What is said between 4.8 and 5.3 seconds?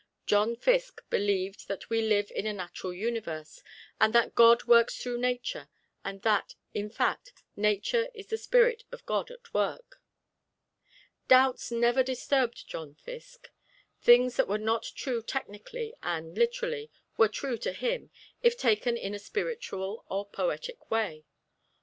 through